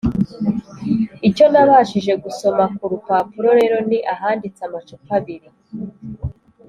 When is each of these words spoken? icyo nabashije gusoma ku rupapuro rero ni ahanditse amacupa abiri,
icyo 1.27 1.45
nabashije 1.51 2.13
gusoma 2.23 2.63
ku 2.75 2.83
rupapuro 2.91 3.49
rero 3.59 3.77
ni 3.87 3.99
ahanditse 4.13 4.61
amacupa 4.67 5.11
abiri, 5.19 5.49